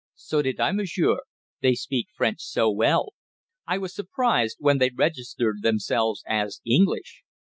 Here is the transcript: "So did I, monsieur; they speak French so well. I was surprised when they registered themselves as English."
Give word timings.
"So 0.15 0.41
did 0.41 0.59
I, 0.59 0.71
monsieur; 0.71 1.17
they 1.61 1.75
speak 1.75 2.07
French 2.15 2.41
so 2.41 2.71
well. 2.71 3.09
I 3.67 3.77
was 3.77 3.93
surprised 3.93 4.57
when 4.59 4.79
they 4.79 4.89
registered 4.89 5.61
themselves 5.61 6.23
as 6.27 6.59
English." 6.65 7.21